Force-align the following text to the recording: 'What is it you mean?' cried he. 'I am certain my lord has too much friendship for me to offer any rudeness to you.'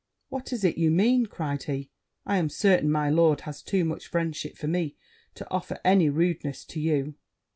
'What 0.29 0.51
is 0.51 0.63
it 0.63 0.79
you 0.79 0.89
mean?' 0.89 1.27
cried 1.27 1.61
he. 1.61 1.91
'I 2.25 2.37
am 2.37 2.49
certain 2.49 2.89
my 2.91 3.11
lord 3.11 3.41
has 3.41 3.61
too 3.61 3.85
much 3.85 4.07
friendship 4.07 4.57
for 4.57 4.67
me 4.67 4.95
to 5.35 5.47
offer 5.51 5.77
any 5.85 6.09
rudeness 6.09 6.65
to 6.65 6.79
you.' 6.79 7.13